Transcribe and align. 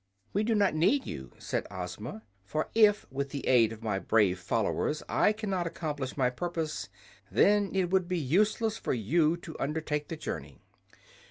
"We 0.33 0.43
do 0.43 0.55
not 0.55 0.73
need 0.73 1.05
you," 1.05 1.31
said 1.37 1.67
Ozma. 1.69 2.23
"For, 2.43 2.69
if 2.73 3.05
with 3.11 3.29
the 3.29 3.45
aid 3.45 3.71
of 3.71 3.83
my 3.83 3.99
brave 3.99 4.39
followers 4.39 5.03
I 5.07 5.31
cannot 5.31 5.67
accomplish 5.67 6.17
my 6.17 6.31
purpose, 6.31 6.89
then 7.31 7.69
it 7.75 7.91
would 7.91 8.07
be 8.07 8.17
useless 8.17 8.79
for 8.79 8.93
you 8.95 9.37
to 9.37 9.55
undertake 9.59 10.07
the 10.07 10.17
journey." 10.17 10.57